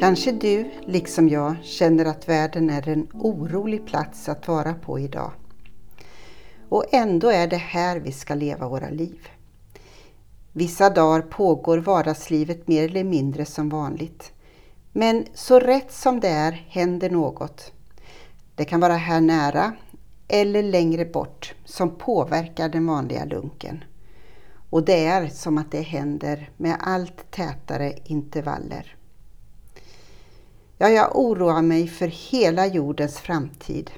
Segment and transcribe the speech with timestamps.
[0.00, 5.32] Kanske du, liksom jag, känner att världen är en orolig plats att vara på idag.
[6.68, 9.28] Och ändå är det här vi ska leva våra liv.
[10.52, 14.32] Vissa dagar pågår vardagslivet mer eller mindre som vanligt.
[14.92, 17.72] Men så rätt som det är händer något.
[18.54, 19.72] Det kan vara här nära
[20.28, 23.84] eller längre bort som påverkar den vanliga lunken.
[24.70, 28.96] Och det är som att det händer med allt tätare intervaller.
[30.82, 33.90] Ja, jag oroar mig för hela jordens framtid.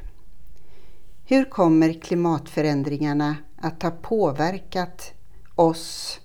[1.25, 5.13] Hur kommer klimatförändringarna att ha påverkat
[5.55, 6.21] oss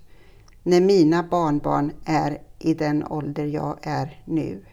[0.64, 4.66] när mina barnbarn är i den ålder jag är nu?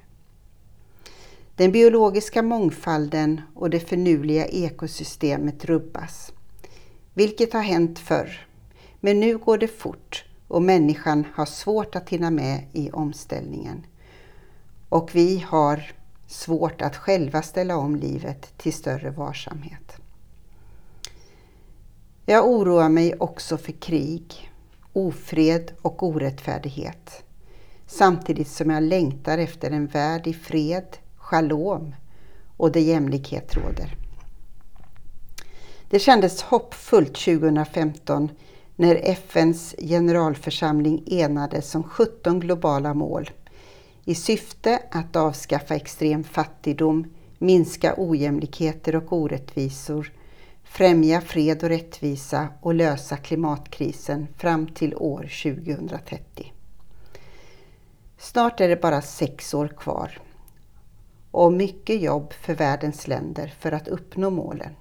[1.56, 6.32] Den biologiska mångfalden och det förnuliga ekosystemet rubbas.
[7.14, 8.46] Vilket har hänt förr.
[9.00, 13.86] Men nu går det fort och människan har svårt att hinna med i omställningen.
[14.94, 15.92] Och vi har
[16.26, 19.96] svårt att själva ställa om livet till större varsamhet.
[22.26, 24.52] Jag oroar mig också för krig,
[24.92, 27.24] ofred och orättfärdighet.
[27.86, 31.94] Samtidigt som jag längtar efter en värld i fred, shalom
[32.56, 33.96] och där jämlikhet råder.
[35.90, 38.30] Det kändes hoppfullt 2015
[38.76, 43.30] när FNs generalförsamling enades om 17 globala mål
[44.04, 50.12] i syfte att avskaffa extrem fattigdom, minska ojämlikheter och orättvisor,
[50.64, 56.52] främja fred och rättvisa och lösa klimatkrisen fram till år 2030.
[58.18, 60.18] Snart är det bara sex år kvar
[61.30, 64.74] och mycket jobb för världens länder för att uppnå målen.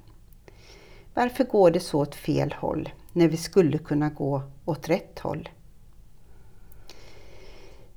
[1.14, 5.50] Varför går det så åt fel håll när vi skulle kunna gå åt rätt håll?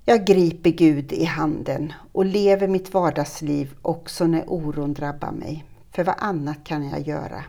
[0.09, 5.65] Jag griper Gud i handen och lever mitt vardagsliv också när oron drabbar mig.
[5.91, 7.45] För vad annat kan jag göra?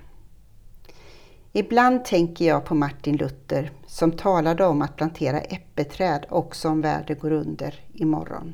[1.52, 7.18] Ibland tänker jag på Martin Luther som talade om att plantera äppelträd också om världen
[7.20, 8.54] går under imorgon.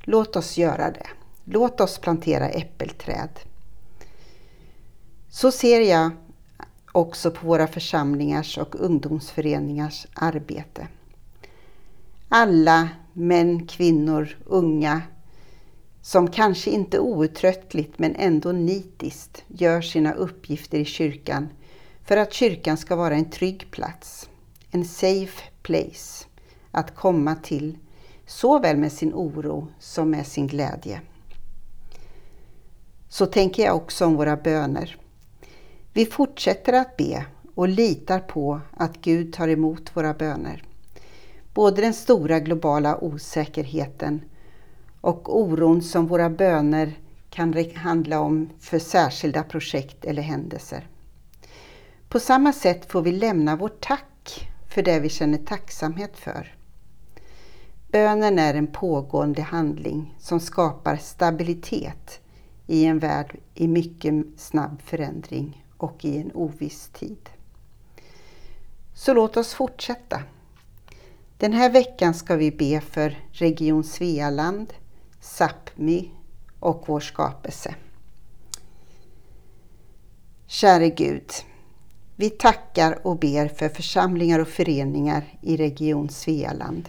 [0.00, 1.06] Låt oss göra det.
[1.44, 3.40] Låt oss plantera äppelträd.
[5.28, 6.10] Så ser jag
[6.92, 10.88] också på våra församlingars och ungdomsföreningars arbete.
[12.32, 15.02] Alla män, kvinnor, unga
[16.02, 21.48] som kanske inte outtröttligt men ändå nitiskt gör sina uppgifter i kyrkan
[22.04, 24.28] för att kyrkan ska vara en trygg plats,
[24.70, 26.26] en safe place
[26.70, 27.78] att komma till
[28.26, 31.00] såväl med sin oro som med sin glädje.
[33.08, 34.96] Så tänker jag också om våra böner.
[35.92, 37.24] Vi fortsätter att be
[37.54, 40.64] och litar på att Gud tar emot våra böner.
[41.54, 44.24] Både den stora globala osäkerheten
[45.00, 46.98] och oron som våra böner
[47.30, 50.88] kan handla om för särskilda projekt eller händelser.
[52.08, 56.54] På samma sätt får vi lämna vårt tack för det vi känner tacksamhet för.
[57.92, 62.20] Bönen är en pågående handling som skapar stabilitet
[62.66, 67.30] i en värld i mycket snabb förändring och i en oviss tid.
[68.94, 70.22] Så låt oss fortsätta.
[71.40, 74.72] Den här veckan ska vi be för Region Svealand,
[75.20, 76.10] Sápmi
[76.58, 77.74] och vår skapelse.
[80.46, 81.30] Käre Gud,
[82.16, 86.88] vi tackar och ber för församlingar och föreningar i Region Svealand.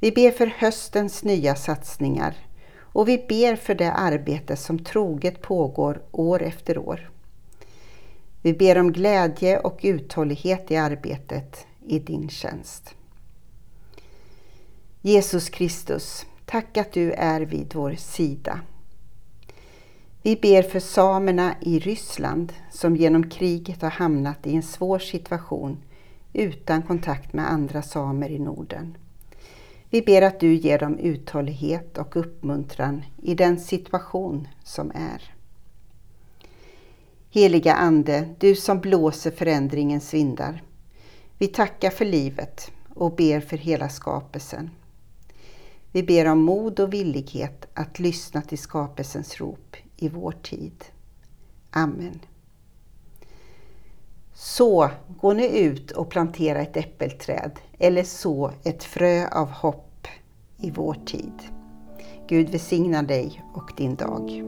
[0.00, 2.34] Vi ber för höstens nya satsningar
[2.78, 7.10] och vi ber för det arbete som troget pågår år efter år.
[8.42, 12.94] Vi ber om glädje och uthållighet i arbetet i din tjänst.
[15.02, 18.60] Jesus Kristus, tack att du är vid vår sida.
[20.22, 25.78] Vi ber för samerna i Ryssland som genom kriget har hamnat i en svår situation
[26.32, 28.96] utan kontakt med andra samer i Norden.
[29.90, 35.34] Vi ber att du ger dem uthållighet och uppmuntran i den situation som är.
[37.30, 40.62] Heliga Ande, du som blåser förändringens vindar.
[41.38, 44.70] Vi tackar för livet och ber för hela skapelsen.
[45.96, 50.84] Vi ber om mod och villighet att lyssna till skapelsens rop i vår tid.
[51.70, 52.20] Amen.
[54.34, 54.90] Så
[55.20, 60.06] gå nu ut och plantera ett äppelträd eller så ett frö av hopp
[60.58, 61.42] i vår tid.
[62.28, 64.42] Gud välsigna dig och din dag.